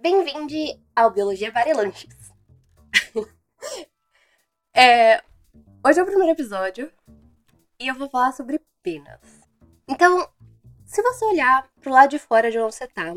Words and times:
Bem-vindo 0.00 0.80
ao 0.94 1.10
Biologia 1.10 1.50
Varelanches. 1.50 2.32
é, 4.72 5.20
hoje 5.84 5.98
é 5.98 6.02
o 6.04 6.06
primeiro 6.06 6.30
episódio 6.30 6.92
e 7.80 7.88
eu 7.88 7.96
vou 7.96 8.08
falar 8.08 8.30
sobre 8.30 8.60
penas. 8.80 9.20
Então, 9.88 10.30
se 10.86 11.02
você 11.02 11.24
olhar 11.24 11.68
pro 11.80 11.90
lado 11.90 12.10
de 12.10 12.18
fora 12.20 12.48
de 12.48 12.60
onde 12.60 12.76
você 12.76 12.86
tá, 12.86 13.12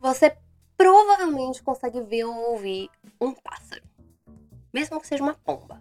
você 0.00 0.36
provavelmente 0.76 1.62
consegue 1.62 2.00
ver 2.00 2.24
ou 2.24 2.34
ouvir 2.50 2.90
um 3.20 3.32
pássaro, 3.32 3.84
mesmo 4.74 5.00
que 5.00 5.06
seja 5.06 5.22
uma 5.22 5.34
pomba. 5.34 5.80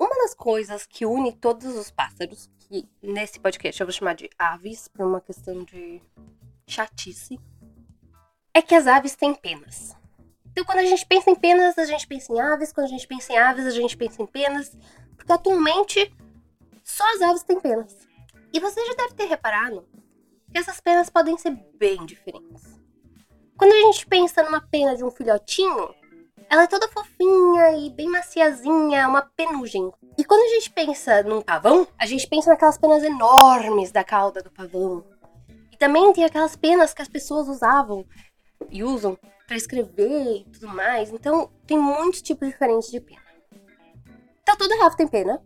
Uma 0.00 0.16
das 0.22 0.32
coisas 0.32 0.86
que 0.86 1.04
une 1.04 1.36
todos 1.36 1.76
os 1.76 1.90
pássaros, 1.90 2.50
que 2.60 2.88
nesse 3.02 3.38
podcast 3.38 3.78
eu 3.78 3.86
vou 3.86 3.92
chamar 3.92 4.14
de 4.14 4.30
aves, 4.38 4.88
por 4.88 5.04
uma 5.04 5.20
questão 5.20 5.62
de 5.64 6.00
chatice, 6.66 7.38
é 8.54 8.60
que 8.60 8.74
as 8.74 8.86
aves 8.86 9.16
têm 9.16 9.34
penas. 9.34 9.96
Então, 10.50 10.64
quando 10.64 10.78
a 10.78 10.84
gente 10.84 11.06
pensa 11.06 11.30
em 11.30 11.34
penas, 11.34 11.78
a 11.78 11.84
gente 11.86 12.06
pensa 12.06 12.32
em 12.32 12.40
aves. 12.40 12.72
Quando 12.72 12.86
a 12.86 12.90
gente 12.90 13.06
pensa 13.06 13.32
em 13.32 13.38
aves, 13.38 13.66
a 13.66 13.70
gente 13.70 13.96
pensa 13.96 14.22
em 14.22 14.26
penas. 14.26 14.76
Porque 15.16 15.32
atualmente, 15.32 16.14
só 16.84 17.04
as 17.14 17.22
aves 17.22 17.42
têm 17.42 17.58
penas. 17.58 17.96
E 18.52 18.60
você 18.60 18.84
já 18.84 18.94
deve 18.94 19.14
ter 19.14 19.24
reparado 19.24 19.88
que 20.50 20.58
essas 20.58 20.78
penas 20.80 21.08
podem 21.08 21.38
ser 21.38 21.58
bem 21.78 22.04
diferentes. 22.04 22.78
Quando 23.56 23.72
a 23.72 23.76
gente 23.76 24.06
pensa 24.06 24.42
numa 24.42 24.60
pena 24.60 24.94
de 24.94 25.02
um 25.02 25.10
filhotinho, 25.10 25.94
ela 26.50 26.64
é 26.64 26.66
toda 26.66 26.88
fofinha 26.88 27.78
e 27.78 27.88
bem 27.88 28.08
maciazinha, 28.08 29.08
uma 29.08 29.22
penugem. 29.22 29.90
E 30.18 30.24
quando 30.24 30.42
a 30.42 30.54
gente 30.54 30.70
pensa 30.70 31.22
num 31.22 31.40
pavão, 31.40 31.88
a 31.98 32.04
gente 32.04 32.26
pensa 32.28 32.50
naquelas 32.50 32.76
penas 32.76 33.02
enormes 33.02 33.90
da 33.90 34.04
cauda 34.04 34.42
do 34.42 34.50
pavão. 34.50 35.02
E 35.70 35.76
também 35.78 36.12
tem 36.12 36.24
aquelas 36.24 36.54
penas 36.54 36.92
que 36.92 37.00
as 37.00 37.08
pessoas 37.08 37.48
usavam 37.48 38.04
e 38.70 38.82
usam 38.82 39.18
para 39.46 39.56
escrever 39.56 40.38
e 40.38 40.44
tudo 40.44 40.68
mais. 40.68 41.10
Então, 41.10 41.50
tem 41.66 41.78
muitos 41.78 42.22
tipos 42.22 42.48
diferentes 42.48 42.90
de 42.90 43.00
pena. 43.00 43.22
Então, 44.42 44.56
toda 44.56 44.78
Rafa 44.82 44.96
tem 44.96 45.08
pena. 45.08 45.42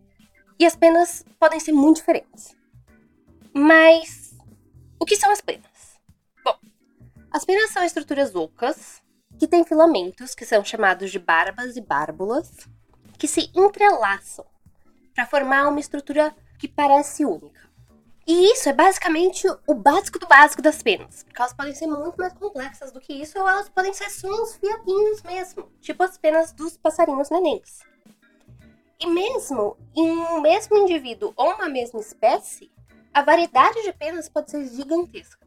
E 0.58 0.64
as 0.64 0.74
penas 0.74 1.24
podem 1.38 1.60
ser 1.60 1.72
muito 1.72 1.96
diferentes. 1.96 2.56
Mas, 3.52 4.34
o 4.98 5.04
que 5.04 5.16
são 5.16 5.30
as 5.30 5.40
penas? 5.40 6.00
Bom, 6.44 6.56
as 7.30 7.44
penas 7.44 7.70
são 7.70 7.84
estruturas 7.84 8.34
ocas 8.34 9.02
que 9.38 9.46
têm 9.46 9.64
filamentos, 9.64 10.34
que 10.34 10.46
são 10.46 10.64
chamados 10.64 11.10
de 11.10 11.18
barbas 11.18 11.76
e 11.76 11.80
bárbulas, 11.80 12.50
que 13.18 13.28
se 13.28 13.50
entrelaçam 13.54 14.46
para 15.14 15.26
formar 15.26 15.68
uma 15.68 15.80
estrutura 15.80 16.34
que 16.58 16.68
parece 16.68 17.24
única. 17.24 17.65
E 18.26 18.52
isso 18.52 18.68
é 18.68 18.72
basicamente 18.72 19.46
o 19.68 19.74
básico 19.74 20.18
do 20.18 20.26
básico 20.26 20.60
das 20.60 20.82
penas. 20.82 21.22
Porque 21.22 21.40
elas 21.40 21.54
podem 21.54 21.74
ser 21.74 21.86
muito 21.86 22.16
mais 22.16 22.32
complexas 22.32 22.90
do 22.90 23.00
que 23.00 23.12
isso, 23.12 23.38
ou 23.38 23.48
elas 23.48 23.68
podem 23.68 23.92
ser 23.92 24.10
só 24.10 24.28
uns 24.28 24.56
fiapinhos 24.56 25.22
mesmo. 25.22 25.70
Tipo 25.80 26.02
as 26.02 26.18
penas 26.18 26.52
dos 26.52 26.76
passarinhos 26.76 27.30
nenéns. 27.30 27.80
E 28.98 29.06
mesmo 29.06 29.76
em 29.94 30.10
um 30.10 30.40
mesmo 30.40 30.76
indivíduo 30.76 31.32
ou 31.36 31.54
uma 31.54 31.68
mesma 31.68 32.00
espécie, 32.00 32.68
a 33.14 33.22
variedade 33.22 33.82
de 33.82 33.92
penas 33.92 34.28
pode 34.28 34.50
ser 34.50 34.66
gigantesca. 34.66 35.46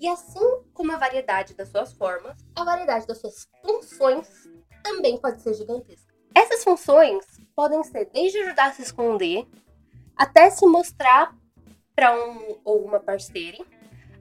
E 0.00 0.08
assim 0.08 0.62
como 0.72 0.90
a 0.92 0.96
variedade 0.96 1.54
das 1.54 1.68
suas 1.68 1.92
formas, 1.92 2.36
a 2.56 2.64
variedade 2.64 3.06
das 3.06 3.18
suas 3.18 3.46
funções 3.60 4.48
também 4.82 5.18
pode 5.18 5.42
ser 5.42 5.52
gigantesca. 5.52 6.12
Essas 6.34 6.64
funções 6.64 7.26
podem 7.54 7.84
ser 7.84 8.06
desde 8.06 8.38
ajudar 8.38 8.70
a 8.70 8.72
se 8.72 8.82
esconder, 8.82 9.46
até 10.16 10.48
se 10.48 10.66
mostrar 10.66 11.36
para 11.94 12.14
um 12.14 12.60
ou 12.64 12.84
uma 12.84 13.00
parceira, 13.00 13.58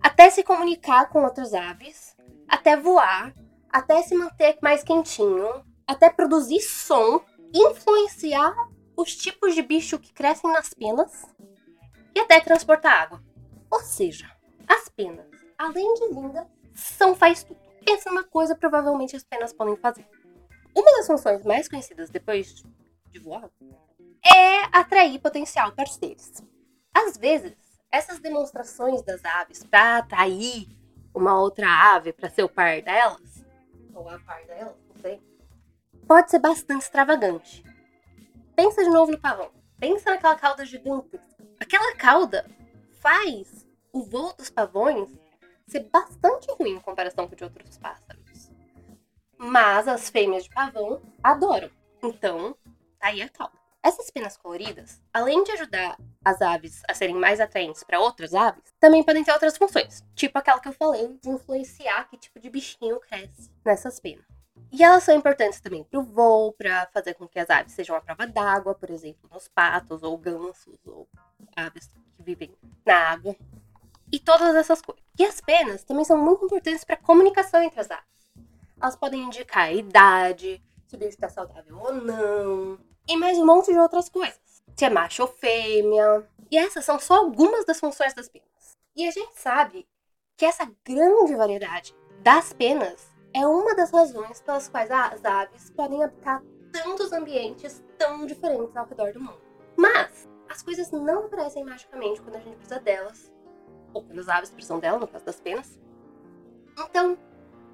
até 0.02 0.30
se 0.30 0.44
comunicar 0.44 1.10
com 1.10 1.24
outras 1.24 1.54
aves, 1.54 2.16
até 2.48 2.76
voar, 2.76 3.34
até 3.70 4.02
se 4.02 4.16
manter 4.16 4.58
mais 4.62 4.84
quentinho, 4.84 5.64
até 5.88 6.10
produzir 6.10 6.62
som, 6.62 7.22
influenciar 7.54 8.54
os 8.96 9.16
tipos 9.16 9.56
de 9.56 9.62
bicho 9.62 10.00
que 10.00 10.14
crescem 10.14 10.52
nas 10.52 10.74
penas 10.74 11.26
e 12.16 12.20
até 12.20 12.40
transportar 12.40 13.04
água. 13.04 13.24
Ou 13.70 13.80
seja, 13.80 14.30
as 14.68 14.90
penas, 14.90 15.28
além 15.58 15.94
de 15.94 16.08
lindas, 16.08 16.46
são 16.74 17.16
faz 17.16 17.44
tudo. 17.44 17.60
Essa 17.88 18.10
é 18.10 18.12
uma 18.12 18.24
coisa 18.24 18.56
provavelmente 18.56 19.16
as 19.16 19.24
penas 19.24 19.54
podem 19.54 19.76
fazer. 19.78 20.08
Uma 20.76 20.92
das 20.98 21.08
funções 21.08 21.44
mais 21.44 21.68
conhecidas 21.68 22.10
depois 22.10 22.64
de 23.10 23.20
voar 23.20 23.50
é 24.24 24.78
atrair 24.78 25.20
potencial 25.20 25.72
parceiros. 25.72 26.32
Às 26.94 27.18
vezes, 27.18 27.56
essas 27.92 28.20
demonstrações 28.20 29.02
das 29.02 29.24
aves 29.24 29.64
para 29.64 29.98
atrair 29.98 30.68
uma 31.14 31.40
outra 31.40 31.68
ave 31.94 32.14
para 32.14 32.30
ser 32.30 32.44
o 32.44 32.50
par 32.50 32.82
delas, 32.82 33.46
ou 33.94 34.10
a 34.10 34.20
par 34.20 34.46
delas, 34.46 34.76
não 34.88 35.02
sei, 35.02 35.22
pode 36.08 36.32
ser 36.32 36.40
bastante 36.40 36.84
extravagante. 36.84 37.64
Pensa 38.56 38.84
de 38.84 38.90
novo 38.90 39.12
no 39.12 39.20
pavão. 39.20 39.52
Pensa 39.80 40.12
naquela 40.12 40.36
cauda 40.36 40.66
gigantesca. 40.66 41.44
Aquela 41.60 41.96
cauda 41.96 42.46
faz 43.00 43.66
o 43.92 44.04
voo 44.04 44.34
dos 44.34 44.50
pavões 44.50 45.10
ser 45.68 45.90
bastante 45.90 46.52
ruim 46.52 46.72
em 46.72 46.80
comparação 46.80 47.28
com 47.28 47.34
o 47.34 47.36
de 47.36 47.44
outros 47.44 47.78
pássaros. 47.78 48.52
Mas 49.38 49.88
as 49.88 50.10
fêmeas 50.10 50.44
de 50.44 50.50
pavão 50.50 51.02
adoram. 51.24 51.72
Então, 52.04 52.56
tá 53.00 53.08
aí 53.08 53.22
a 53.22 53.30
cauda. 53.30 53.61
Essas 53.84 54.12
penas 54.12 54.38
coloridas, 54.38 55.02
além 55.12 55.44
de 55.44 55.52
ajudar 55.54 55.98
as 56.24 56.40
aves 56.40 56.84
a 56.88 56.94
serem 56.94 57.16
mais 57.16 57.40
atraentes 57.40 57.84
para 57.84 58.00
outras 58.00 58.32
aves, 58.36 58.72
também 58.80 59.04
podem 59.04 59.24
ter 59.24 59.32
outras 59.32 59.58
funções, 59.58 60.04
tipo 60.14 60.38
aquela 60.38 60.60
que 60.60 60.68
eu 60.68 60.74
falei 60.74 61.18
de 61.20 61.30
influenciar 61.30 62.08
que 62.08 62.16
tipo 62.16 62.40
de 62.40 62.48
bichinho 62.48 63.00
cresce 63.00 63.50
nessas 63.66 64.00
penas. 64.00 64.24
E 64.72 64.84
elas 64.84 65.04
são 65.04 65.16
importantes 65.16 65.60
também 65.60 65.84
para 65.84 66.00
o 66.00 66.04
voo, 66.04 66.54
para 66.54 66.88
fazer 66.94 67.16
com 67.16 67.28
que 67.28 67.40
as 67.40 67.50
aves 67.50 67.74
sejam 67.74 67.96
à 67.96 68.02
prova 68.02 68.28
d'água, 68.28 68.76
por 68.76 68.92
exemplo, 68.92 69.28
nos 69.34 69.48
patos 69.48 70.04
ou 70.04 70.16
gansos 70.16 70.78
ou 70.86 71.08
aves 71.56 71.88
que 71.88 72.24
vivem 72.24 72.56
na 72.86 72.96
água. 72.96 73.36
E 74.12 74.20
todas 74.20 74.56
essas 74.56 74.80
coisas. 74.80 75.04
E 75.18 75.26
as 75.26 75.42
penas 75.42 75.84
também 75.84 76.06
são 76.06 76.18
muito 76.18 76.46
importantes 76.46 76.84
para 76.84 76.96
a 76.96 77.00
comunicação 77.00 77.64
entre 77.64 77.80
as 77.80 77.90
aves. 77.90 78.06
Elas 78.80 78.96
podem 78.96 79.24
indicar 79.24 79.64
a 79.64 79.74
idade, 79.74 80.64
se 80.88 80.96
o 80.96 81.00
bicho 81.00 81.12
está 81.12 81.30
saudável 81.30 81.78
ou 81.78 81.94
não, 81.94 82.80
e 83.12 83.18
mais 83.18 83.38
um 83.38 83.46
monte 83.46 83.74
de 83.74 83.78
outras 83.78 84.08
coisas. 84.08 84.64
Se 84.74 84.86
é 84.86 84.90
macho 84.90 85.24
ou 85.24 85.28
fêmea. 85.28 86.26
E 86.50 86.58
essas 86.58 86.86
são 86.86 86.98
só 86.98 87.16
algumas 87.16 87.66
das 87.66 87.78
funções 87.78 88.14
das 88.14 88.30
penas. 88.30 88.78
E 88.96 89.06
a 89.06 89.12
gente 89.12 89.38
sabe 89.38 89.86
que 90.38 90.46
essa 90.46 90.72
grande 90.86 91.36
variedade 91.36 91.94
das 92.24 92.54
penas 92.54 93.06
é 93.34 93.46
uma 93.46 93.76
das 93.76 93.92
razões 93.92 94.42
pelas 94.42 94.70
quais 94.70 94.90
as 94.90 95.26
aves 95.26 95.70
podem 95.72 96.02
habitar 96.02 96.42
tantos 96.72 97.12
ambientes 97.12 97.84
tão 97.98 98.26
diferentes 98.26 98.78
ao 98.78 98.86
redor 98.86 99.12
do 99.12 99.20
mundo. 99.20 99.42
Mas 99.76 100.30
as 100.48 100.64
coisas 100.64 100.90
não 100.90 101.26
aparecem 101.26 101.66
magicamente 101.66 102.22
quando 102.22 102.38
a 102.38 102.40
gente 102.40 102.56
precisa 102.56 102.80
delas, 102.80 103.30
ou 103.94 104.06
quando 104.06 104.20
as 104.20 104.30
aves 104.30 104.52
precisam 104.52 104.80
delas, 104.80 105.02
no 105.02 105.08
caso 105.08 105.26
das 105.26 105.42
penas. 105.42 105.78
Então, 106.80 107.18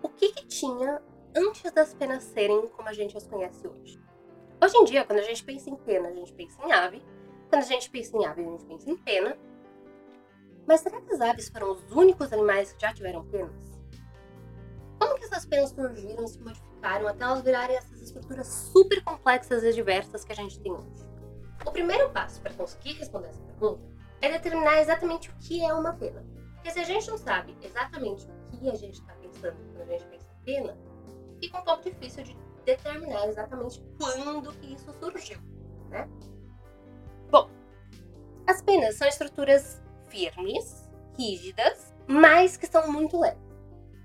o 0.01 0.09
que, 0.09 0.29
que 0.33 0.47
tinha 0.47 0.99
antes 1.35 1.71
das 1.71 1.93
penas 1.93 2.23
serem 2.23 2.67
como 2.69 2.89
a 2.89 2.93
gente 2.93 3.15
as 3.15 3.27
conhece 3.27 3.67
hoje? 3.67 4.01
Hoje 4.59 4.75
em 4.75 4.83
dia, 4.85 5.05
quando 5.05 5.19
a 5.19 5.23
gente 5.23 5.43
pensa 5.43 5.69
em 5.69 5.75
pena, 5.75 6.09
a 6.09 6.13
gente 6.13 6.33
pensa 6.33 6.59
em 6.65 6.71
ave. 6.71 7.03
Quando 7.47 7.61
a 7.61 7.65
gente 7.65 7.89
pensa 7.91 8.17
em 8.17 8.25
ave, 8.25 8.41
a 8.41 8.43
gente 8.43 8.65
pensa 8.65 8.89
em 8.89 8.97
pena. 8.97 9.37
Mas 10.67 10.81
será 10.81 10.99
que 10.99 11.13
as 11.13 11.21
aves 11.21 11.47
foram 11.49 11.73
os 11.73 11.91
únicos 11.91 12.33
animais 12.33 12.73
que 12.73 12.81
já 12.81 12.91
tiveram 12.91 13.23
penas? 13.25 13.79
Como 14.99 15.15
que 15.15 15.25
essas 15.25 15.45
penas 15.45 15.69
surgiram 15.69 16.23
e 16.23 16.27
se 16.27 16.39
modificaram 16.39 17.07
até 17.07 17.23
elas 17.23 17.41
virarem 17.41 17.77
essas 17.77 18.01
estruturas 18.01 18.47
super 18.47 19.03
complexas 19.03 19.63
e 19.63 19.71
diversas 19.73 20.25
que 20.25 20.31
a 20.31 20.35
gente 20.35 20.59
tem 20.59 20.71
hoje? 20.71 21.07
O 21.63 21.71
primeiro 21.71 22.09
passo 22.09 22.41
para 22.41 22.53
conseguir 22.53 22.93
responder 22.93 23.27
essa 23.27 23.41
pergunta 23.43 23.81
é 24.21 24.31
determinar 24.31 24.81
exatamente 24.81 25.29
o 25.29 25.33
que 25.39 25.63
é 25.63 25.71
uma 25.71 25.93
pena. 25.93 26.25
Porque 26.55 26.71
se 26.71 26.79
a 26.79 26.83
gente 26.83 27.07
não 27.09 27.17
sabe 27.17 27.55
exatamente 27.61 28.25
o 28.25 28.57
que 28.57 28.69
a 28.71 28.75
gente 28.75 28.99
está 28.99 29.13
pensando 29.13 29.55
quando 29.75 29.81
a 29.81 29.85
gente 29.85 30.05
pensa 30.05 30.27
em 30.31 30.43
pena, 30.43 30.77
fica 31.39 31.59
um 31.59 31.63
pouco 31.63 31.83
difícil 31.83 32.23
de 32.23 32.46
determinar 32.67 33.29
exatamente 33.29 33.81
quando 33.97 34.51
que 34.59 34.73
isso 34.73 34.91
surgiu, 34.99 35.39
né? 35.89 36.07
Bom, 37.31 37.49
as 38.45 38.61
penas 38.61 38.95
são 38.95 39.07
estruturas 39.07 39.81
firmes, 40.09 40.89
rígidas, 41.17 41.93
mas 42.05 42.57
que 42.57 42.67
são 42.67 42.91
muito 42.91 43.17
leves. 43.17 43.41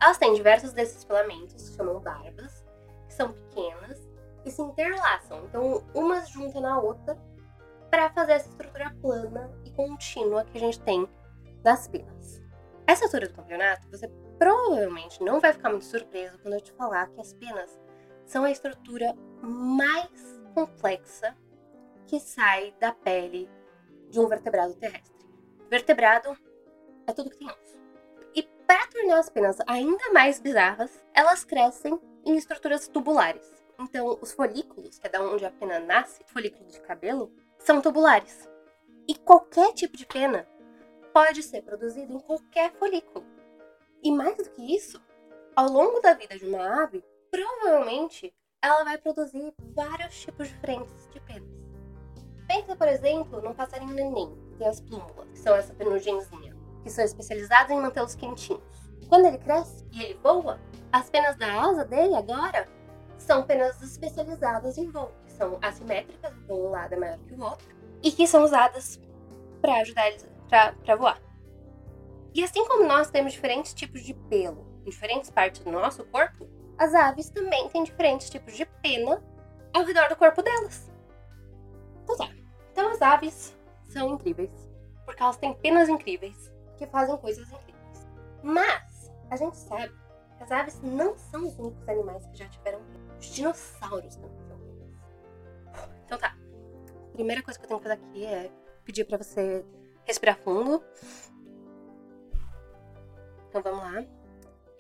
Elas 0.00 0.17
têm 0.17 0.35
diversos 0.35 0.73
desses 0.73 1.03
filamentos, 1.03 1.70
que 1.70 1.76
chamam 1.76 2.00
barbas, 2.00 2.64
que 3.09 3.14
são 3.14 3.32
pequenas 3.32 4.09
e 4.44 4.50
se 4.50 4.62
interlaçam. 4.62 5.44
Então, 5.44 5.85
uma 5.93 6.25
junta 6.25 6.61
na 6.61 6.81
outra 6.81 7.19
para 7.91 8.11
fazer 8.11 8.32
essa 8.32 8.49
estrutura 8.49 8.94
plana 9.03 9.50
e 9.65 9.70
contínua 9.73 10.44
que 10.44 10.56
a 10.56 10.61
gente 10.61 10.81
tem 10.81 11.08
das 11.62 11.88
penas. 11.88 12.41
Essa 12.87 13.05
altura 13.05 13.29
do 13.29 13.35
campeonato, 13.35 13.88
você 13.91 14.08
provavelmente 14.38 15.23
não 15.23 15.41
vai 15.41 15.53
ficar 15.53 15.70
muito 15.70 15.85
surpreso 15.85 16.38
quando 16.38 16.55
eu 16.55 16.61
te 16.61 16.73
falar 16.73 17.08
que 17.08 17.20
as 17.20 17.32
penas 17.35 17.81
são 18.32 18.44
a 18.44 18.50
estrutura 18.50 19.14
mais 19.43 20.40
complexa 20.55 21.37
que 22.06 22.19
sai 22.19 22.75
da 22.81 22.90
pele 22.90 23.49
de 24.08 24.19
um 24.19 24.26
vertebrado 24.26 24.75
terrestre. 24.75 25.29
Vertebrado 25.69 26.34
é 27.06 27.12
tudo 27.12 27.29
que 27.29 27.37
tem 27.37 27.46
osso. 27.46 27.79
E 28.34 28.43
Para 28.67 28.87
tornar 28.87 29.19
as 29.19 29.29
penas 29.29 29.58
ainda 29.67 30.12
mais 30.14 30.40
bizarras, 30.40 31.05
elas 31.12 31.44
crescem 31.44 32.00
em 32.25 32.34
estruturas 32.34 32.88
tubulares. 32.88 33.46
Então, 33.79 34.19
os 34.23 34.32
folículos, 34.32 34.99
que 34.99 35.06
é 35.06 35.11
da 35.11 35.20
onde 35.20 35.44
a 35.44 35.50
pena 35.50 35.79
nasce, 35.81 36.25
folículo 36.25 36.67
de 36.70 36.81
cabelo, 36.81 37.31
são 37.58 37.82
tubulares. 37.82 38.49
E 39.06 39.14
qualquer 39.14 39.75
tipo 39.75 39.94
de 39.94 40.06
pena 40.06 40.49
pode 41.12 41.43
ser 41.43 41.61
produzido 41.62 42.14
em 42.14 42.20
qualquer 42.20 42.73
folículo. 42.73 43.26
E 44.02 44.11
mais 44.11 44.38
do 44.38 44.49
que 44.50 44.75
isso, 44.75 45.02
ao 45.55 45.69
longo 45.69 46.00
da 46.00 46.14
vida 46.14 46.38
de 46.38 46.46
uma 46.46 46.82
ave, 46.84 47.05
provavelmente 47.32 48.32
ela 48.62 48.84
vai 48.84 48.99
produzir 48.99 49.52
vários 49.75 50.20
tipos 50.20 50.49
diferentes 50.49 51.08
de 51.11 51.19
penas. 51.20 51.49
Pensa, 52.46 52.76
por 52.76 52.87
exemplo, 52.87 53.40
num 53.40 53.55
passarinho 53.55 53.94
neném, 53.94 54.37
que 54.50 54.58
tem 54.58 54.69
as 54.69 54.81
plúmulas, 54.81 55.29
que 55.31 55.38
são 55.38 55.55
essa 55.56 55.73
penugenzinha, 55.73 56.55
que 56.82 56.90
são 56.90 57.02
especializadas 57.02 57.70
em 57.70 57.81
mantê-los 57.81 58.14
quentinhos. 58.14 58.62
Quando 59.08 59.26
ele 59.26 59.38
cresce 59.38 59.87
e 59.90 60.02
ele 60.02 60.20
voa, 60.23 60.61
as 60.93 61.08
penas 61.08 61.34
da 61.37 61.61
asa 61.61 61.84
dele 61.87 62.14
agora 62.14 62.69
são 63.17 63.43
penas 63.44 63.81
especializadas 63.81 64.76
em 64.76 64.90
voo, 64.90 65.11
que 65.25 65.32
são 65.32 65.58
assimétricas, 65.62 66.32
um 66.49 66.70
lado 66.70 66.93
é 66.93 66.96
maior 66.99 67.19
que 67.19 67.34
o 67.34 67.43
outro, 67.43 67.67
e 68.02 68.12
que 68.12 68.26
são 68.26 68.44
usadas 68.44 69.00
para 69.61 69.81
ajudar 69.81 70.08
eles 70.08 70.29
para 70.49 70.96
voar. 70.96 71.20
E 72.34 72.44
assim 72.44 72.67
como 72.67 72.87
nós 72.87 73.11
temos 73.11 73.32
diferentes 73.32 73.73
tipos 73.73 74.02
de 74.02 74.12
pelo 74.12 74.67
em 74.84 74.90
diferentes 74.90 75.31
partes 75.31 75.62
do 75.62 75.70
nosso 75.70 76.05
corpo, 76.05 76.49
as 76.82 76.94
aves 76.94 77.31
também 77.31 77.69
têm 77.69 77.84
diferentes 77.84 78.29
tipos 78.29 78.56
de 78.56 78.67
pena 78.67 79.23
ao 79.73 79.84
redor 79.84 80.08
do 80.08 80.17
corpo 80.17 80.43
delas. 80.43 80.90
Então 82.02 82.17
tá. 82.17 82.29
Então 82.73 82.90
as 82.90 83.00
aves 83.00 83.56
são 83.88 84.14
incríveis, 84.14 84.50
porque 85.05 85.23
elas 85.23 85.37
têm 85.37 85.55
penas 85.55 85.88
incríveis 85.88 86.50
que 86.76 86.84
fazem 86.87 87.17
coisas 87.19 87.46
incríveis. 87.52 88.06
Mas 88.43 89.12
a 89.31 89.37
gente 89.37 89.56
sabe 89.56 89.94
que 90.37 90.43
as 90.43 90.50
aves 90.50 90.81
não 90.82 91.17
são 91.17 91.46
os 91.46 91.56
únicos 91.56 91.88
animais 91.88 92.26
que 92.26 92.37
já 92.37 92.49
tiveram 92.49 92.81
penas. 92.81 93.17
Os 93.20 93.26
dinossauros 93.26 94.17
também 94.17 94.43
são 94.49 94.58
penas. 94.58 95.93
Então 96.05 96.19
tá. 96.19 96.37
A 97.11 97.12
primeira 97.12 97.43
coisa 97.44 97.61
que 97.61 97.64
eu 97.64 97.69
tenho 97.69 97.81
que 97.81 97.88
fazer 97.88 98.02
aqui 98.02 98.25
é 98.25 98.50
pedir 98.84 99.05
para 99.05 99.19
você 99.19 99.64
respirar 100.05 100.37
fundo. 100.37 100.82
Então 103.49 103.62
vamos 103.62 103.84
lá. 103.84 104.05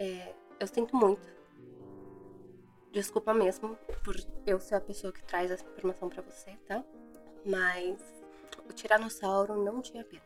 É, 0.00 0.34
eu 0.58 0.66
sinto 0.66 0.96
muito. 0.96 1.41
Desculpa 2.92 3.32
mesmo 3.32 3.74
por 4.04 4.14
eu 4.46 4.60
ser 4.60 4.74
a 4.74 4.80
pessoa 4.80 5.12
que 5.12 5.22
traz 5.22 5.50
essa 5.50 5.64
informação 5.64 6.10
para 6.10 6.20
você, 6.20 6.54
tá? 6.66 6.84
Mas 7.44 7.98
o 8.68 8.72
tiranossauro 8.72 9.64
não 9.64 9.80
tinha 9.80 10.04
pena. 10.04 10.22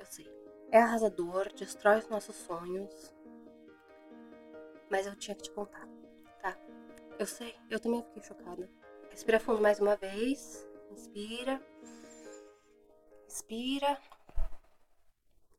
Eu 0.00 0.06
sei. 0.06 0.26
É 0.70 0.78
arrasador, 0.78 1.52
destrói 1.52 1.98
os 1.98 2.08
nossos 2.08 2.34
sonhos. 2.36 3.14
Mas 4.90 5.06
eu 5.06 5.14
tinha 5.14 5.34
que 5.34 5.42
te 5.42 5.50
contar, 5.50 5.86
tá? 6.40 6.56
Eu 7.18 7.26
sei, 7.26 7.54
eu 7.68 7.78
também 7.78 8.02
fiquei 8.02 8.22
chocada. 8.22 8.68
Respira 9.10 9.38
fundo 9.38 9.60
mais 9.60 9.78
uma 9.78 9.94
vez. 9.94 10.66
Inspira. 10.90 11.60
Expira. 13.28 13.98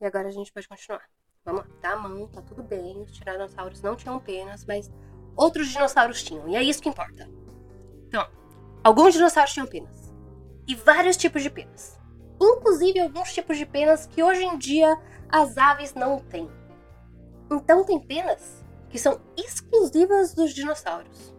E 0.02 0.06
agora 0.06 0.28
a 0.28 0.32
gente 0.32 0.52
pode 0.52 0.68
continuar. 0.68 1.08
Vamos 1.46 1.62
lá, 1.62 1.76
dá 1.82 1.92
a 1.92 1.98
mão, 1.98 2.28
tá 2.28 2.42
tudo 2.42 2.64
bem. 2.64 3.00
Os 3.04 3.12
tiranossauros 3.12 3.82
não 3.84 3.96
tinham 3.96 4.20
penas, 4.20 4.66
mas 4.66 4.92
outros 5.36 5.70
dinossauros 5.70 6.24
tinham. 6.24 6.48
E 6.50 6.56
é 6.56 6.64
isso 6.64 6.82
que 6.82 6.90
importa. 6.90 7.30
Então, 8.08 8.28
alguns 8.84 9.14
dinossauros 9.14 9.54
tinham 9.54 9.68
penas 9.68 10.14
e 10.68 10.76
vários 10.76 11.18
tipos 11.18 11.44
de 11.44 11.50
penas. 11.50 12.00
Inclusive 12.42 13.00
alguns 13.00 13.34
tipos 13.34 13.58
de 13.58 13.66
penas 13.66 14.06
que 14.06 14.24
hoje 14.24 14.44
em 14.44 14.58
dia 14.58 14.98
as 15.30 15.58
aves 15.58 15.94
não 15.94 16.20
têm. 16.20 16.50
Então 17.52 17.84
tem 17.84 18.00
penas 18.00 18.64
que 18.90 19.00
são 19.00 19.20
exclusivas 19.38 20.34
dos 20.34 20.54
dinossauros. 20.54 21.34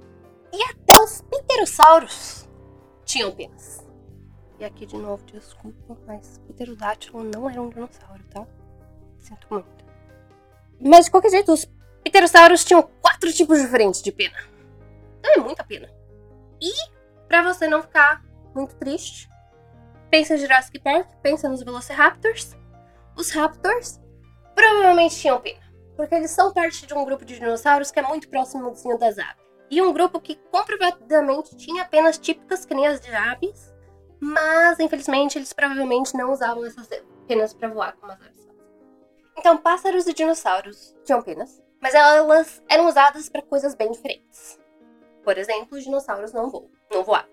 E 0.52 0.62
até 0.70 1.00
os 1.02 1.22
pterossauros 1.22 2.48
tinham 3.04 3.34
penas. 3.34 3.84
E 4.58 4.64
aqui 4.64 4.86
de 4.86 4.96
novo, 4.96 5.24
desculpa, 5.26 5.96
mas 6.06 6.38
pterodátilo 6.48 7.24
não 7.24 7.50
era 7.50 7.60
um 7.60 7.68
dinossauro, 7.68 8.22
tá? 8.30 8.46
Sinto 9.18 9.46
muito. 9.50 9.84
Mas 10.80 11.06
de 11.06 11.10
qualquer 11.10 11.30
jeito, 11.30 11.52
os 11.52 11.64
pterossauros 12.04 12.64
tinham 12.64 12.82
quatro 13.00 13.32
tipos 13.32 13.60
diferentes 13.60 14.02
de 14.02 14.12
pena. 14.12 14.36
Então 15.18 15.32
é 15.32 15.38
muita 15.38 15.64
pena. 15.64 15.90
E 16.60 16.72
para 17.26 17.42
você 17.42 17.66
não 17.66 17.82
ficar 17.82 18.22
muito 18.54 18.76
triste. 18.76 19.28
Pensa 20.10 20.34
em 20.34 20.38
Jurassic 20.38 20.78
Park, 20.78 21.08
pensa 21.22 21.48
nos 21.48 21.62
Velociraptors. 21.62 22.56
Os 23.16 23.30
Raptors 23.30 24.00
provavelmente 24.54 25.16
tinham 25.16 25.40
pena, 25.40 25.60
porque 25.96 26.14
eles 26.14 26.30
são 26.30 26.52
parte 26.52 26.86
de 26.86 26.94
um 26.94 27.04
grupo 27.04 27.24
de 27.24 27.38
dinossauros 27.38 27.90
que 27.90 27.98
é 27.98 28.02
muito 28.02 28.28
próximo 28.28 28.70
do 28.70 28.98
das 28.98 29.18
aves. 29.18 29.44
E 29.70 29.80
um 29.82 29.92
grupo 29.92 30.20
que 30.20 30.36
comprovadamente 30.50 31.56
tinha 31.56 31.84
penas 31.84 32.18
típicas 32.18 32.64
que 32.64 32.74
nem 32.74 32.86
as 32.86 33.00
de 33.00 33.12
aves, 33.12 33.74
mas 34.20 34.78
infelizmente 34.78 35.38
eles 35.38 35.52
provavelmente 35.52 36.16
não 36.16 36.32
usavam 36.32 36.64
essas 36.64 36.88
penas 37.26 37.52
para 37.54 37.68
voar 37.68 37.96
como 37.96 38.12
as 38.12 38.20
aves. 38.20 38.48
Então, 39.36 39.56
pássaros 39.56 40.06
e 40.06 40.14
dinossauros 40.14 40.94
tinham 41.04 41.22
penas, 41.22 41.63
mas 41.84 41.94
elas 41.94 42.62
eram 42.66 42.88
usadas 42.88 43.28
para 43.28 43.42
coisas 43.42 43.74
bem 43.74 43.90
diferentes. 43.90 44.58
Por 45.22 45.36
exemplo, 45.36 45.76
os 45.76 45.84
dinossauros 45.84 46.32
não 46.32 46.48
voam, 46.48 46.70
não 46.90 47.04
voavam. 47.04 47.28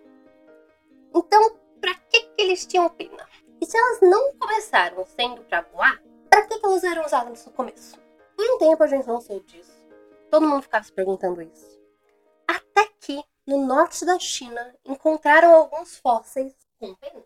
Então, 1.15 1.56
para 1.80 1.95
que, 1.95 2.24
que 2.24 2.42
eles 2.42 2.65
tinham 2.65 2.89
pena? 2.89 3.25
E 3.62 3.65
se 3.65 3.77
elas 3.77 4.01
não 4.01 4.33
começaram 4.33 5.06
sendo 5.06 5.42
para 5.45 5.62
voar, 5.62 6.03
para 6.30 6.45
que, 6.48 6.59
que 6.59 6.65
elas 6.65 6.83
eram 6.83 7.06
usadas 7.06 7.45
no 7.45 7.53
começo? 7.53 7.98
Por 8.36 8.45
um 8.45 8.57
tempo 8.57 8.83
a 8.83 8.88
gente 8.88 9.07
não 9.07 9.21
soube 9.21 9.45
disso. 9.45 9.71
Todo 10.30 10.45
mundo 10.45 10.63
ficava 10.63 10.83
se 10.83 10.92
perguntando 10.92 11.42
isso. 11.42 11.80
Até 12.45 12.89
que, 13.00 13.24
no 13.48 13.65
norte 13.65 14.03
da 14.03 14.19
China, 14.19 14.75
encontraram 14.83 15.56
alguns 15.56 15.95
fósseis 15.98 16.53
com 16.77 16.94
penas. 16.95 17.24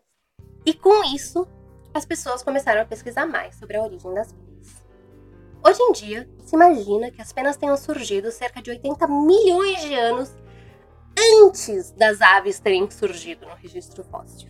E 0.64 0.72
com 0.72 1.02
isso, 1.12 1.44
as 1.92 2.06
pessoas 2.06 2.44
começaram 2.44 2.82
a 2.82 2.86
pesquisar 2.86 3.26
mais 3.26 3.56
sobre 3.56 3.76
a 3.76 3.82
origem 3.82 4.14
das 4.14 4.30
penas. 4.30 4.45
Hoje 5.76 5.82
em 5.82 5.92
dia, 5.92 6.30
se 6.42 6.56
imagina 6.56 7.10
que 7.10 7.20
as 7.20 7.34
penas 7.34 7.58
tenham 7.58 7.76
surgido 7.76 8.32
cerca 8.32 8.62
de 8.62 8.70
80 8.70 9.06
milhões 9.08 9.82
de 9.82 9.92
anos 9.92 10.34
antes 11.42 11.90
das 11.90 12.22
aves 12.22 12.58
terem 12.58 12.90
surgido 12.90 13.46
no 13.46 13.54
registro 13.56 14.02
fóssil. 14.04 14.48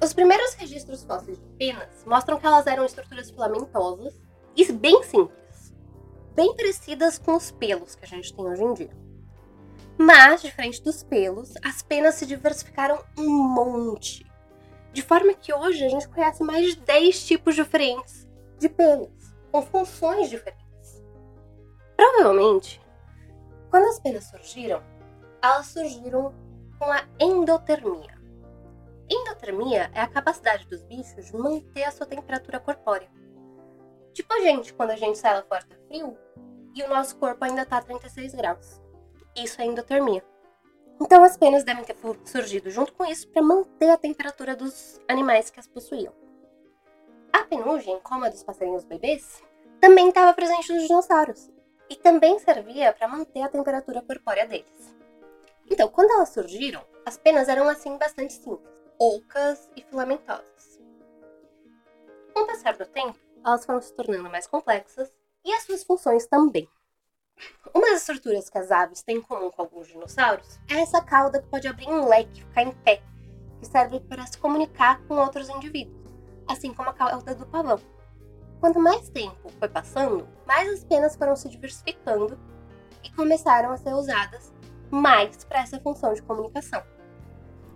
Os 0.00 0.12
primeiros 0.14 0.54
registros 0.54 1.02
fósseis 1.02 1.36
de 1.36 1.48
penas 1.58 2.04
mostram 2.06 2.38
que 2.38 2.46
elas 2.46 2.68
eram 2.68 2.84
estruturas 2.84 3.28
filamentosas 3.28 4.14
e 4.54 4.70
bem 4.70 5.02
simples, 5.02 5.74
bem 6.36 6.54
parecidas 6.54 7.18
com 7.18 7.34
os 7.34 7.50
pelos 7.50 7.96
que 7.96 8.04
a 8.04 8.08
gente 8.08 8.32
tem 8.32 8.46
hoje 8.46 8.62
em 8.62 8.74
dia. 8.74 8.96
Mas, 9.98 10.42
diferente 10.42 10.80
dos 10.80 11.02
pelos, 11.02 11.54
as 11.60 11.82
penas 11.82 12.14
se 12.14 12.24
diversificaram 12.24 13.02
um 13.18 13.28
monte, 13.28 14.24
de 14.92 15.02
forma 15.02 15.34
que 15.34 15.52
hoje 15.52 15.84
a 15.84 15.88
gente 15.88 16.08
conhece 16.08 16.44
mais 16.44 16.66
de 16.66 16.76
10 16.76 17.26
tipos 17.26 17.56
diferentes 17.56 18.28
de 18.60 18.68
penas, 18.68 19.19
com 19.50 19.62
funções 19.62 20.30
diferentes. 20.30 21.04
Provavelmente, 21.96 22.80
quando 23.70 23.84
as 23.86 24.00
penas 24.00 24.24
surgiram, 24.24 24.82
elas 25.42 25.66
surgiram 25.66 26.34
com 26.78 26.84
a 26.86 27.04
endotermia. 27.18 28.18
Endotermia 29.08 29.90
é 29.92 30.00
a 30.00 30.08
capacidade 30.08 30.66
dos 30.66 30.82
bichos 30.84 31.26
de 31.26 31.36
manter 31.36 31.84
a 31.84 31.90
sua 31.90 32.06
temperatura 32.06 32.60
corpórea. 32.60 33.10
Tipo 34.12 34.32
a 34.34 34.40
gente, 34.40 34.72
quando 34.72 34.90
a 34.90 34.96
gente 34.96 35.18
sai 35.18 35.34
lá 35.34 35.42
fora 35.42 35.64
tá 35.64 35.76
frio 35.88 36.16
e 36.74 36.82
o 36.82 36.88
nosso 36.88 37.16
corpo 37.16 37.44
ainda 37.44 37.66
tá 37.66 37.78
a 37.78 37.82
36 37.82 38.34
graus. 38.34 38.80
Isso 39.36 39.60
é 39.60 39.66
endotermia. 39.66 40.24
Então 41.00 41.24
as 41.24 41.36
penas 41.36 41.64
devem 41.64 41.84
ter 41.84 41.96
surgido 42.24 42.70
junto 42.70 42.92
com 42.92 43.04
isso 43.04 43.28
para 43.28 43.42
manter 43.42 43.90
a 43.90 43.96
temperatura 43.96 44.54
dos 44.54 45.00
animais 45.08 45.50
que 45.50 45.58
as 45.58 45.66
possuíam. 45.66 46.12
Penugem, 47.50 47.98
como 48.00 48.24
a 48.24 48.28
dos 48.28 48.44
passarinhos 48.44 48.84
bebês, 48.84 49.42
também 49.80 50.08
estava 50.08 50.32
presente 50.32 50.72
nos 50.72 50.86
dinossauros 50.86 51.50
e 51.88 51.96
também 51.96 52.38
servia 52.38 52.92
para 52.92 53.08
manter 53.08 53.42
a 53.42 53.48
temperatura 53.48 54.00
corpórea 54.02 54.46
deles. 54.46 54.94
Então, 55.68 55.88
quando 55.88 56.12
elas 56.12 56.28
surgiram, 56.28 56.80
as 57.04 57.18
penas 57.18 57.48
eram 57.48 57.68
assim 57.68 57.98
bastante 57.98 58.34
simples, 58.34 58.80
ocas 58.96 59.68
e 59.74 59.82
filamentosas. 59.82 60.80
Com 62.32 62.42
o 62.42 62.46
passar 62.46 62.76
do 62.76 62.86
tempo, 62.86 63.18
elas 63.44 63.66
foram 63.66 63.80
se 63.80 63.92
tornando 63.94 64.30
mais 64.30 64.46
complexas 64.46 65.12
e 65.44 65.52
as 65.52 65.64
suas 65.64 65.82
funções 65.82 66.28
também. 66.28 66.70
Uma 67.74 67.90
das 67.90 68.02
estruturas 68.02 68.48
que 68.48 68.58
as 68.58 68.70
aves 68.70 69.02
têm 69.02 69.16
em 69.16 69.22
comum 69.22 69.50
com 69.50 69.62
alguns 69.62 69.88
dinossauros 69.88 70.60
é 70.70 70.80
essa 70.80 71.02
cauda 71.02 71.42
que 71.42 71.48
pode 71.48 71.66
abrir 71.66 71.88
um 71.88 72.06
leque, 72.06 72.44
ficar 72.44 72.62
em 72.62 72.70
pé, 72.70 73.02
que 73.58 73.66
serve 73.66 73.98
para 73.98 74.24
se 74.26 74.38
comunicar 74.38 75.04
com 75.08 75.16
outros 75.16 75.48
indivíduos, 75.48 75.99
assim 76.50 76.72
como 76.72 76.90
a 76.90 76.94
cauda 76.94 77.34
do 77.34 77.46
pavão. 77.46 77.80
Quanto 78.60 78.78
mais 78.78 79.08
tempo 79.08 79.50
foi 79.58 79.68
passando, 79.68 80.28
mais 80.46 80.68
as 80.68 80.84
penas 80.84 81.16
foram 81.16 81.34
se 81.34 81.48
diversificando 81.48 82.38
e 83.02 83.10
começaram 83.12 83.70
a 83.70 83.76
ser 83.76 83.94
usadas 83.94 84.52
mais 84.90 85.44
para 85.44 85.60
essa 85.60 85.80
função 85.80 86.12
de 86.12 86.22
comunicação. 86.22 86.82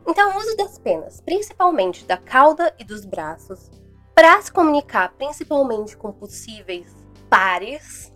Então, 0.07 0.35
o 0.35 0.39
uso 0.39 0.57
das 0.57 0.79
penas, 0.79 1.21
principalmente 1.23 2.05
da 2.05 2.19
cauda 2.19 2.75
e 2.79 2.85
dos 2.85 3.07
braços, 3.07 3.71
para 4.15 4.41
se 4.43 4.53
comunicar 4.53 5.15
principalmente 5.15 5.97
com 5.97 6.13
possíveis 6.13 6.95
pares 7.31 8.13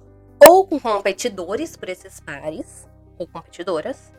ou 0.47 0.67
com 0.67 0.79
competidores 0.79 1.77
por 1.77 1.89
esses 1.89 2.21
pares 2.21 2.87
ou 3.19 3.27
competidoras, 3.27 4.13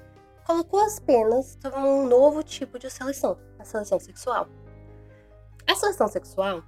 colocou 0.46 0.79
as 0.79 1.00
penas 1.00 1.58
sobre 1.62 1.79
um 1.79 2.08
novo 2.08 2.41
tipo 2.43 2.79
de 2.79 2.89
seleção, 2.89 3.38
a 3.60 3.63
seleção 3.63 4.00
sexual. 4.00 4.48
A 5.70 5.76
seleção 5.76 6.08
sexual 6.08 6.64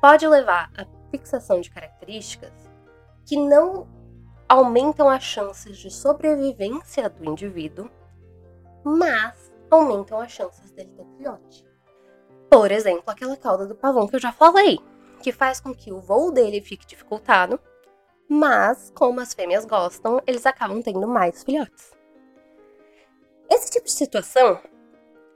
pode 0.00 0.26
levar 0.26 0.70
à 0.74 0.86
fixação 1.10 1.60
de 1.60 1.70
características 1.70 2.52
que 3.26 3.36
não 3.36 3.86
aumentam 4.48 5.06
as 5.10 5.22
chances 5.22 5.76
de 5.76 5.90
sobrevivência 5.90 7.10
do 7.10 7.26
indivíduo, 7.26 7.90
mas 8.82 9.54
aumentam 9.70 10.18
as 10.18 10.32
chances 10.32 10.70
dele 10.70 10.90
ter 10.96 11.04
filhote. 11.18 11.66
Por 12.50 12.72
exemplo, 12.72 13.04
aquela 13.06 13.36
cauda 13.36 13.66
do 13.66 13.74
pavão 13.74 14.08
que 14.08 14.16
eu 14.16 14.20
já 14.20 14.32
falei, 14.32 14.80
que 15.22 15.30
faz 15.30 15.60
com 15.60 15.74
que 15.74 15.92
o 15.92 16.00
voo 16.00 16.32
dele 16.32 16.62
fique 16.62 16.86
dificultado, 16.86 17.60
mas 18.26 18.90
como 18.94 19.20
as 19.20 19.34
fêmeas 19.34 19.66
gostam, 19.66 20.22
eles 20.26 20.46
acabam 20.46 20.82
tendo 20.82 21.06
mais 21.06 21.44
filhotes. 21.44 21.92
Esse 23.50 23.70
tipo 23.70 23.84
de 23.84 23.92
situação 23.92 24.58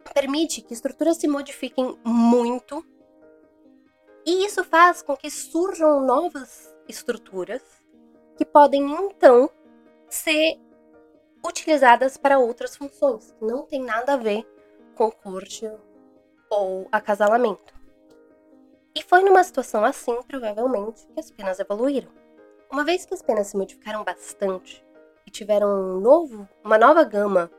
permite 0.07 0.63
que 0.63 0.75
estruturas 0.75 1.17
se 1.17 1.29
modifiquem 1.29 1.99
muito, 2.05 2.85
e 4.25 4.45
isso 4.45 4.65
faz 4.65 5.03
com 5.03 5.17
que 5.17 5.31
surjam 5.31 6.05
novas 6.05 6.75
estruturas 6.89 7.63
que 8.37 8.45
podem 8.45 8.93
então 8.93 9.49
ser 10.09 10.59
utilizadas 11.47 12.17
para 12.17 12.39
outras 12.39 12.77
funções, 12.77 13.33
que 13.33 13.45
não 13.45 13.63
tem 13.67 13.83
nada 13.83 14.15
a 14.15 14.17
ver 14.17 14.45
com 14.95 15.11
corte 15.11 15.71
ou 16.51 16.89
acasalamento. 16.91 17.75
E 18.95 19.03
foi 19.03 19.23
numa 19.23 19.45
situação 19.45 19.85
assim, 19.85 20.21
provavelmente, 20.23 21.07
que 21.09 21.21
as 21.21 21.31
penas 21.31 21.61
evoluíram. 21.61 22.11
Uma 22.73 22.85
vez 22.85 23.05
que 23.05 23.15
as 23.15 23.23
penas 23.23 23.49
se 23.49 23.57
modificaram 23.57 24.03
bastante 24.03 24.85
e 25.27 25.31
tiveram 25.31 25.69
um 25.69 26.01
novo, 26.01 26.49
uma 26.65 26.79
nova 26.79 27.05
gama 27.05 27.51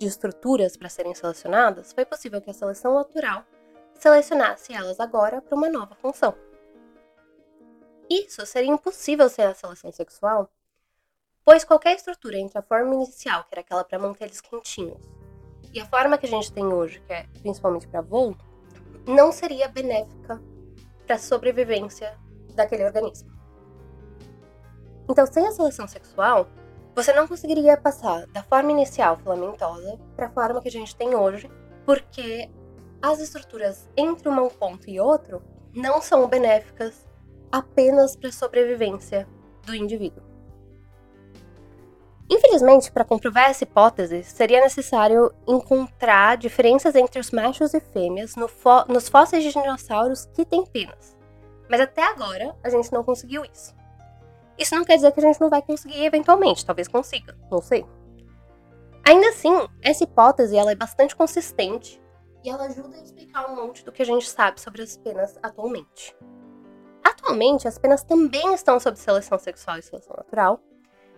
de 0.00 0.06
estruturas 0.06 0.78
para 0.78 0.88
serem 0.88 1.14
selecionadas, 1.14 1.92
foi 1.92 2.06
possível 2.06 2.40
que 2.40 2.48
a 2.48 2.54
seleção 2.54 2.94
natural 2.94 3.44
selecionasse 3.92 4.72
elas 4.72 4.98
agora 4.98 5.42
para 5.42 5.54
uma 5.54 5.68
nova 5.68 5.94
função. 5.94 6.34
Isso 8.08 8.44
seria 8.46 8.72
impossível 8.72 9.28
sem 9.28 9.44
a 9.44 9.54
seleção 9.54 9.92
sexual, 9.92 10.50
pois 11.44 11.64
qualquer 11.64 11.94
estrutura 11.96 12.38
entre 12.38 12.58
a 12.58 12.62
forma 12.62 12.94
inicial, 12.94 13.44
que 13.44 13.50
era 13.52 13.60
aquela 13.60 13.84
para 13.84 13.98
manter 13.98 14.24
eles 14.24 14.40
quentinhos, 14.40 15.02
e 15.72 15.78
a 15.78 15.86
forma 15.86 16.16
que 16.16 16.24
a 16.24 16.30
gente 16.30 16.50
tem 16.50 16.64
hoje, 16.64 17.00
que 17.06 17.12
é 17.12 17.26
principalmente 17.42 17.86
para 17.86 18.00
voo, 18.00 18.34
não 19.06 19.30
seria 19.30 19.68
benéfica 19.68 20.40
para 21.06 21.16
a 21.16 21.18
sobrevivência 21.18 22.18
daquele 22.54 22.84
organismo. 22.84 23.30
Então, 25.08 25.26
sem 25.26 25.46
a 25.46 25.52
seleção 25.52 25.86
sexual, 25.86 26.48
você 26.94 27.12
não 27.12 27.26
conseguiria 27.26 27.76
passar 27.76 28.26
da 28.28 28.42
forma 28.42 28.72
inicial 28.72 29.16
filamentosa 29.16 29.98
para 30.16 30.26
a 30.26 30.30
forma 30.30 30.60
que 30.60 30.68
a 30.68 30.72
gente 30.72 30.96
tem 30.96 31.14
hoje, 31.14 31.50
porque 31.84 32.50
as 33.00 33.20
estruturas 33.20 33.88
entre 33.96 34.28
um 34.28 34.48
ponto 34.48 34.88
e 34.88 35.00
outro 35.00 35.42
não 35.74 36.02
são 36.02 36.28
benéficas 36.28 37.08
apenas 37.50 38.16
para 38.16 38.28
a 38.28 38.32
sobrevivência 38.32 39.26
do 39.64 39.74
indivíduo. 39.74 40.22
Infelizmente, 42.30 42.92
para 42.92 43.04
comprovar 43.04 43.50
essa 43.50 43.64
hipótese, 43.64 44.22
seria 44.22 44.60
necessário 44.60 45.32
encontrar 45.48 46.36
diferenças 46.36 46.94
entre 46.94 47.18
os 47.18 47.32
machos 47.32 47.74
e 47.74 47.80
fêmeas 47.80 48.36
no 48.36 48.48
nos 48.88 49.08
fósseis 49.08 49.42
de 49.42 49.50
dinossauros 49.50 50.26
que 50.26 50.44
têm 50.44 50.64
penas. 50.64 51.16
Mas 51.68 51.80
até 51.80 52.04
agora, 52.04 52.56
a 52.62 52.70
gente 52.70 52.92
não 52.92 53.02
conseguiu 53.02 53.44
isso. 53.44 53.74
Isso 54.60 54.74
não 54.76 54.84
quer 54.84 54.96
dizer 54.96 55.10
que 55.12 55.20
a 55.20 55.22
gente 55.22 55.40
não 55.40 55.48
vai 55.48 55.62
conseguir 55.62 56.04
eventualmente, 56.04 56.66
talvez 56.66 56.86
consiga, 56.86 57.34
não 57.50 57.62
sei. 57.62 57.86
Ainda 59.08 59.30
assim, 59.30 59.50
essa 59.80 60.04
hipótese 60.04 60.54
ela 60.54 60.70
é 60.70 60.74
bastante 60.74 61.16
consistente 61.16 61.98
e 62.44 62.50
ela 62.50 62.66
ajuda 62.66 62.98
a 62.98 63.00
explicar 63.00 63.50
um 63.50 63.56
monte 63.56 63.82
do 63.82 63.90
que 63.90 64.02
a 64.02 64.04
gente 64.04 64.28
sabe 64.28 64.60
sobre 64.60 64.82
as 64.82 64.98
penas 64.98 65.38
atualmente. 65.42 66.14
Atualmente, 67.02 67.66
as 67.66 67.78
penas 67.78 68.04
também 68.04 68.52
estão 68.52 68.78
sob 68.78 68.98
seleção 68.98 69.38
sexual 69.38 69.78
e 69.78 69.82
seleção 69.82 70.14
natural, 70.14 70.60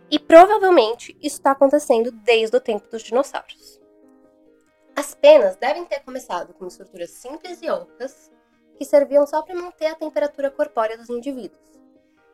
e 0.09 0.21
provavelmente 0.21 1.17
isso 1.21 1.37
está 1.39 1.51
acontecendo 1.51 2.13
desde 2.13 2.57
o 2.57 2.61
tempo 2.61 2.89
dos 2.89 3.03
dinossauros. 3.03 3.81
As 4.95 5.17
penas 5.17 5.57
devem 5.57 5.85
ter 5.85 6.01
começado 6.01 6.55
com 6.55 6.67
estruturas 6.67 7.11
simples 7.11 7.61
e 7.61 7.69
ocas, 7.69 8.31
que 8.79 8.85
serviam 8.85 9.27
só 9.27 9.43
para 9.43 9.55
manter 9.57 9.87
a 9.87 9.97
temperatura 9.97 10.51
corpórea 10.51 10.97
dos 10.97 11.11
indivíduos. 11.11 11.82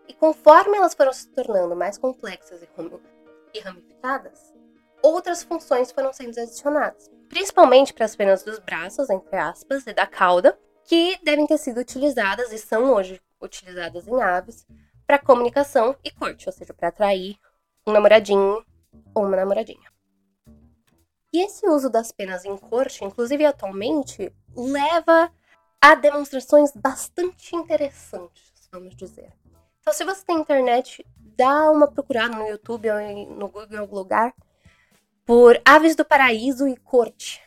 E 0.09 0.15
conforme 0.15 0.77
elas 0.77 0.95
foram 0.95 1.13
se 1.13 1.29
tornando 1.29 1.77
mais 1.77 1.99
complexas 1.99 2.63
e 2.63 3.61
ramificadas, 3.61 4.55
outras 5.03 5.43
funções 5.43 5.93
foram 5.93 6.13
sendo 6.13 6.41
adicionadas, 6.41 7.11
principalmente 7.29 7.93
para 7.93 8.07
as 8.07 8.17
penas 8.17 8.43
dos 8.43 8.59
braços, 8.59 9.11
entre 9.11 9.37
aspas, 9.37 9.87
e 9.87 9.93
da 9.93 10.07
cauda, 10.07 10.59
que 10.85 11.19
devem 11.23 11.47
ter 11.47 11.59
sido 11.59 11.79
utilizadas 11.81 12.51
e 12.53 12.59
são 12.59 12.93
hoje 12.93 13.21
utilizadas 13.41 14.09
em 14.09 14.23
aves 14.23 14.67
para 15.07 15.19
comunicação 15.19 15.95
e 16.03 16.11
corte, 16.11 16.49
ou 16.49 16.53
seja, 16.53 16.73
para 16.73 16.89
atrair 16.89 17.37
um 17.87 17.93
namoradinho 17.93 18.65
ou 19.15 19.25
uma 19.25 19.37
namoradinha. 19.37 19.93
E 21.33 21.45
esse 21.45 21.67
uso 21.67 21.91
das 21.91 22.11
penas 22.11 22.45
em 22.45 22.57
corte, 22.57 23.05
inclusive 23.05 23.45
atualmente, 23.45 24.33
leva 24.57 25.31
a 25.81 25.95
demonstrações 25.95 26.73
bastante 26.75 27.55
interessantes, 27.55 28.69
vamos 28.73 28.97
dizer. 28.97 29.33
Então, 29.81 29.93
se 29.93 30.05
você 30.05 30.25
tem 30.25 30.39
internet, 30.39 31.05
dá 31.37 31.71
uma 31.71 31.87
procurada 31.87 32.37
no 32.37 32.47
YouTube 32.47 32.91
ou 32.91 33.27
no 33.37 33.49
Google 33.49 33.77
em 33.77 33.79
algum 33.79 33.97
lugar 33.97 34.35
por 35.25 35.61
aves 35.65 35.95
do 35.95 36.05
paraíso 36.05 36.67
e 36.67 36.77
corte. 36.77 37.43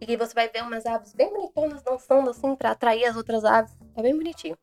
E 0.00 0.16
você 0.16 0.34
vai 0.34 0.48
ver 0.48 0.62
umas 0.62 0.84
aves 0.84 1.12
bem 1.12 1.32
bonitonas 1.32 1.82
dançando 1.82 2.30
assim 2.30 2.56
para 2.56 2.72
atrair 2.72 3.04
as 3.04 3.16
outras 3.16 3.44
aves. 3.44 3.72
É 3.96 4.02
bem 4.02 4.16
bonitinho. 4.16 4.58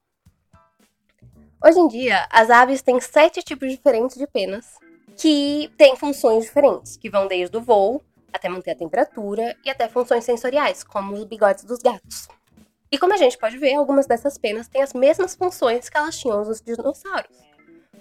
Hoje 1.63 1.79
em 1.79 1.87
dia, 1.87 2.27
as 2.29 2.49
aves 2.49 2.81
têm 2.81 2.99
sete 3.01 3.41
tipos 3.41 3.69
diferentes 3.69 4.17
de 4.17 4.27
penas 4.27 4.77
que 5.17 5.69
têm 5.77 5.95
funções 5.95 6.45
diferentes, 6.45 6.95
que 6.95 7.09
vão 7.09 7.27
desde 7.27 7.55
o 7.57 7.61
voo 7.61 8.01
até 8.31 8.47
manter 8.47 8.71
a 8.71 8.75
temperatura 8.75 9.55
e 9.65 9.69
até 9.69 9.89
funções 9.89 10.23
sensoriais, 10.23 10.83
como 10.83 11.13
os 11.13 11.25
bigodes 11.25 11.63
dos 11.63 11.79
gatos. 11.79 12.27
E 12.91 12.97
como 12.97 13.13
a 13.13 13.17
gente 13.17 13.37
pode 13.37 13.57
ver, 13.57 13.75
algumas 13.75 14.07
dessas 14.07 14.37
penas 14.37 14.67
têm 14.67 14.81
as 14.81 14.93
mesmas 14.93 15.35
funções 15.35 15.89
que 15.89 15.97
elas 15.97 16.17
tinham 16.17 16.41
os 16.41 16.59
dinossauros, 16.59 17.37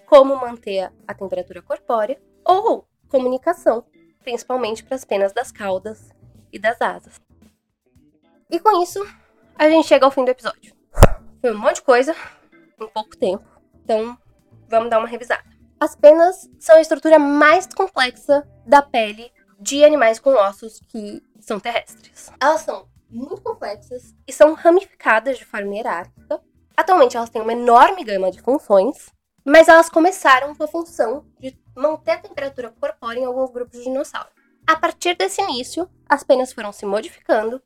como 0.07 0.37
manter 0.37 0.91
a 1.07 1.15
temperatura 1.15 1.61
corpórea 1.61 2.21
ou 2.45 2.87
comunicação, 3.09 3.85
principalmente 4.21 4.83
para 4.83 4.95
as 4.95 5.05
penas 5.05 5.33
das 5.33 5.53
caudas 5.53 6.11
e 6.51 6.59
das 6.59 6.81
asas. 6.81 7.21
E 8.51 8.59
com 8.59 8.83
isso, 8.83 9.05
a 9.55 9.69
gente 9.69 9.87
chega 9.87 10.07
ao 10.07 10.11
fim 10.11 10.25
do 10.25 10.31
episódio. 10.31 10.75
Foi 11.41 11.53
um 11.53 11.59
monte 11.59 11.77
de 11.77 11.83
coisa, 11.83 12.17
em 12.81 12.89
pouco 12.89 13.17
tempo. 13.17 13.45
Então, 13.85 14.17
vamos 14.69 14.89
dar 14.89 14.99
uma 14.99 15.09
revisada. 15.09 15.45
As 15.79 15.95
penas 15.95 16.49
são 16.59 16.77
a 16.77 16.81
estrutura 16.81 17.19
mais 17.19 17.67
complexa 17.67 18.49
da 18.67 18.81
pele 18.81 19.31
de 19.61 19.85
animais 19.85 20.19
com 20.19 20.31
ossos 20.31 20.81
que 20.89 21.23
são 21.41 21.61
terrestres. 21.61 22.33
Elas 22.41 22.63
são 22.63 22.89
muito 23.11 23.41
complexas 23.43 24.15
e 24.27 24.33
são 24.33 24.55
ramificadas 24.55 25.39
de 25.39 25.45
forma 25.45 25.75
hierárquica. 25.75 26.41
Atualmente 26.77 27.17
elas 27.17 27.31
têm 27.31 27.43
uma 27.43 27.53
enorme 27.53 28.05
gama 28.05 28.31
de 28.31 28.41
funções, 28.41 29.11
mas 29.45 29.69
elas 29.69 29.89
começaram 29.89 30.55
com 30.55 30.65
a 30.65 30.69
função 30.69 31.25
de 31.39 31.59
manter 31.75 32.13
a 32.13 32.19
temperatura 32.19 32.71
corpórea 32.71 33.21
em 33.21 33.25
alguns 33.25 33.51
grupos 33.51 33.79
de 33.79 33.85
dinossauros. 33.85 34.33
A 34.67 34.77
partir 34.77 35.17
desse 35.17 35.41
início, 35.41 35.89
as 36.09 36.23
penas 36.23 36.53
foram 36.53 36.73
se 36.73 36.85
modificando 36.85 37.63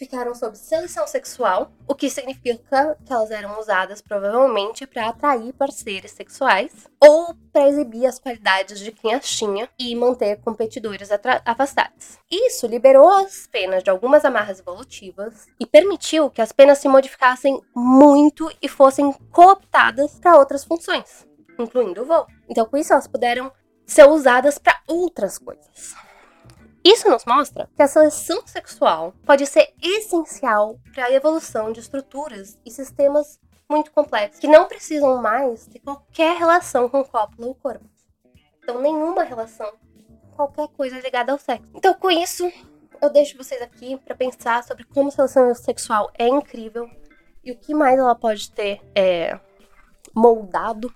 ficaram 0.00 0.34
sob 0.34 0.56
seleção 0.56 1.06
sexual, 1.06 1.70
o 1.86 1.94
que 1.94 2.08
significa 2.08 2.96
que 3.04 3.12
elas 3.12 3.30
eram 3.30 3.60
usadas 3.60 4.00
provavelmente 4.00 4.86
para 4.86 5.10
atrair 5.10 5.52
parceiros 5.52 6.12
sexuais 6.12 6.88
ou 6.98 7.34
para 7.52 7.68
exibir 7.68 8.06
as 8.06 8.18
qualidades 8.18 8.80
de 8.80 8.92
quem 8.92 9.12
as 9.12 9.28
tinha 9.28 9.68
e 9.78 9.94
manter 9.94 10.40
competidores 10.40 11.10
afastados. 11.44 12.18
Isso 12.30 12.66
liberou 12.66 13.10
as 13.10 13.46
penas 13.46 13.84
de 13.84 13.90
algumas 13.90 14.24
amarras 14.24 14.60
evolutivas 14.60 15.46
e 15.60 15.66
permitiu 15.66 16.30
que 16.30 16.40
as 16.40 16.50
penas 16.50 16.78
se 16.78 16.88
modificassem 16.88 17.60
muito 17.76 18.50
e 18.62 18.68
fossem 18.68 19.12
cooptadas 19.30 20.18
para 20.18 20.38
outras 20.38 20.64
funções, 20.64 21.26
incluindo 21.58 22.00
o 22.00 22.06
voo. 22.06 22.26
Então, 22.48 22.64
com 22.64 22.78
isso, 22.78 22.94
elas 22.94 23.06
puderam 23.06 23.52
ser 23.84 24.08
usadas 24.08 24.56
para 24.56 24.80
outras 24.86 25.36
coisas. 25.36 25.94
Isso 26.82 27.08
nos 27.10 27.24
mostra 27.26 27.68
que 27.76 27.82
a 27.82 27.88
seleção 27.88 28.46
sexual 28.46 29.12
pode 29.26 29.46
ser 29.46 29.74
essencial 29.82 30.78
para 30.94 31.06
a 31.06 31.12
evolução 31.12 31.72
de 31.72 31.80
estruturas 31.80 32.58
e 32.64 32.70
sistemas 32.70 33.38
muito 33.68 33.92
complexos 33.92 34.40
que 34.40 34.48
não 34.48 34.66
precisam 34.66 35.20
mais 35.20 35.66
ter 35.66 35.78
qualquer 35.78 36.36
relação 36.36 36.88
com 36.88 37.00
o 37.00 37.04
cópula 37.04 37.48
ou 37.48 37.54
corpo. 37.54 37.84
Então, 38.62 38.80
nenhuma 38.80 39.22
relação, 39.22 39.70
qualquer 40.34 40.68
coisa 40.68 40.98
ligada 41.00 41.32
ao 41.32 41.38
sexo. 41.38 41.70
Então, 41.74 41.94
com 41.94 42.10
isso, 42.10 42.50
eu 43.00 43.10
deixo 43.10 43.36
vocês 43.36 43.60
aqui 43.62 43.96
para 43.98 44.14
pensar 44.14 44.64
sobre 44.64 44.84
como 44.84 45.08
a 45.08 45.12
seleção 45.12 45.54
sexual 45.54 46.10
é 46.18 46.28
incrível 46.28 46.88
e 47.44 47.52
o 47.52 47.56
que 47.56 47.74
mais 47.74 47.98
ela 47.98 48.14
pode 48.14 48.50
ter 48.50 48.80
é, 48.94 49.38
moldado 50.14 50.92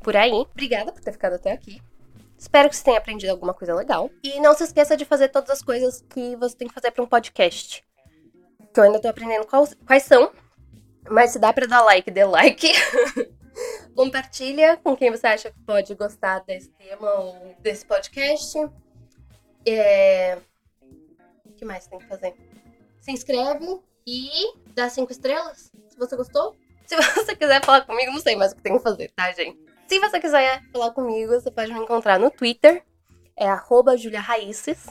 por 0.00 0.16
aí. 0.16 0.32
Obrigada 0.32 0.92
por 0.92 1.02
ter 1.02 1.12
ficado 1.12 1.34
até 1.34 1.52
aqui. 1.52 1.82
Espero 2.38 2.68
que 2.68 2.76
você 2.76 2.84
tenha 2.84 2.98
aprendido 2.98 3.30
alguma 3.30 3.52
coisa 3.52 3.74
legal. 3.74 4.08
E 4.22 4.38
não 4.38 4.54
se 4.54 4.62
esqueça 4.62 4.96
de 4.96 5.04
fazer 5.04 5.28
todas 5.28 5.50
as 5.50 5.60
coisas 5.60 6.02
que 6.08 6.36
você 6.36 6.56
tem 6.56 6.68
que 6.68 6.74
fazer 6.74 6.92
para 6.92 7.02
um 7.02 7.06
podcast. 7.06 7.84
Que 8.72 8.78
eu 8.78 8.84
ainda 8.84 9.00
tô 9.00 9.08
aprendendo 9.08 9.44
quais, 9.44 9.76
quais 9.84 10.04
são. 10.04 10.32
Mas 11.10 11.32
se 11.32 11.38
dá 11.40 11.52
para 11.52 11.66
dar 11.66 11.82
like, 11.82 12.08
dê 12.12 12.24
like. 12.24 12.70
Compartilha 13.96 14.76
com 14.76 14.96
quem 14.96 15.10
você 15.10 15.26
acha 15.26 15.50
que 15.50 15.58
pode 15.60 15.92
gostar 15.96 16.38
desse 16.40 16.70
tema 16.70 17.10
ou 17.14 17.56
desse 17.58 17.84
podcast. 17.84 18.56
É... 19.66 20.38
O 21.44 21.52
que 21.54 21.64
mais 21.64 21.88
tem 21.88 21.98
que 21.98 22.06
fazer? 22.06 22.36
Se 23.00 23.10
inscreve 23.10 23.80
e 24.06 24.54
dá 24.74 24.88
cinco 24.88 25.10
estrelas, 25.10 25.72
se 25.88 25.98
você 25.98 26.14
gostou. 26.14 26.54
Se 26.86 26.94
você 27.14 27.34
quiser 27.34 27.64
falar 27.64 27.80
comigo, 27.80 28.12
não 28.12 28.20
sei 28.20 28.36
mais 28.36 28.52
o 28.52 28.56
que 28.56 28.62
tem 28.62 28.76
que 28.76 28.82
fazer, 28.82 29.10
tá, 29.10 29.32
gente? 29.32 29.58
Se 29.88 29.98
você 29.98 30.20
quiser 30.20 30.62
falar 30.70 30.90
comigo, 30.90 31.32
você 31.32 31.50
pode 31.50 31.72
me 31.72 31.80
encontrar 31.80 32.18
no 32.18 32.30
Twitter. 32.30 32.84
É 33.34 33.48
arroba 33.48 33.96
juliaraices. 33.96 34.86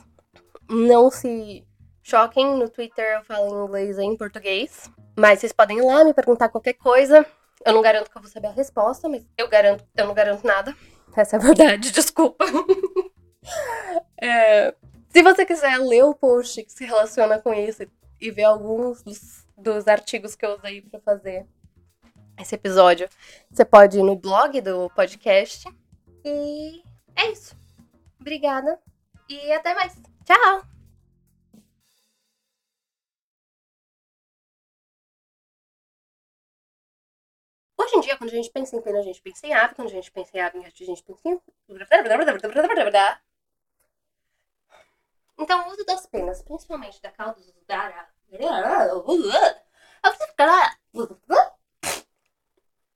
Não 0.68 1.12
se 1.12 1.64
choquem, 2.02 2.58
no 2.58 2.68
Twitter 2.68 3.06
eu 3.14 3.24
falo 3.24 3.48
em 3.48 3.66
inglês 3.68 3.98
e 4.00 4.02
em 4.02 4.18
português. 4.18 4.90
Mas 5.16 5.40
vocês 5.40 5.54
podem 5.54 5.78
ir 5.78 5.84
lá 5.84 6.04
me 6.04 6.16
perguntar 6.16 6.50
qualquer 6.50 6.74
coisa. 6.74 7.24
Eu 7.64 7.74
não 7.74 7.82
garanto 7.84 8.10
que 8.10 8.18
eu 8.18 8.22
vou 8.22 8.32
saber 8.32 8.48
a 8.48 8.52
resposta, 8.52 9.08
mas 9.08 9.24
eu 9.38 9.48
garanto, 9.48 9.86
eu 9.96 10.08
não 10.08 10.16
garanto 10.16 10.44
nada. 10.44 10.76
Essa 11.16 11.36
é 11.36 11.40
a 11.40 11.44
verdade, 11.44 11.92
desculpa. 11.94 12.46
é, 14.20 14.74
se 15.10 15.22
você 15.22 15.46
quiser 15.46 15.78
ler 15.78 16.06
o 16.06 16.16
post 16.16 16.64
que 16.64 16.72
se 16.72 16.86
relaciona 16.86 17.40
com 17.40 17.54
isso 17.54 17.86
e 18.20 18.32
ver 18.32 18.46
alguns 18.46 19.04
dos, 19.04 19.46
dos 19.56 19.88
artigos 19.88 20.36
que 20.36 20.44
eu 20.44 20.56
usei 20.58 20.82
para 20.82 21.00
fazer 21.00 21.46
esse 22.38 22.56
episódio, 22.56 23.10
você 23.50 23.66
pode 23.66 23.98
ir 24.00 24.04
no 24.04 24.16
blog 24.16 24.62
do 24.62 24.90
podcast. 24.92 25.68
E 26.24 26.84
é 27.16 27.32
isso. 27.32 27.56
Obrigada 28.20 28.80
e 29.30 29.52
até 29.52 29.74
mais. 29.74 29.96
Tchau! 30.26 30.62
Hoje 37.80 37.96
em 37.96 38.02
dia, 38.02 38.18
quando 38.18 38.32
a 38.32 38.34
gente 38.34 38.50
pensa 38.50 38.76
em 38.76 38.82
pena, 38.82 39.00
a 39.00 39.04
gente 39.04 39.22
pensa 39.22 39.48
em 39.48 39.54
ave. 39.54 39.76
Quando 39.76 39.88
a 39.88 39.92
gente 39.92 40.12
pensa 40.12 40.36
em 40.36 40.42
ave, 40.42 40.58
a 40.58 40.62
gente 40.70 41.04
pensa 41.04 41.22
em... 41.26 41.40
Então, 45.38 45.68
o 45.68 45.72
uso 45.72 45.86
das 45.86 46.06
penas, 46.08 46.42
principalmente 46.42 47.02
da 47.02 47.12
cauda 47.12 47.40
da... 47.68 48.10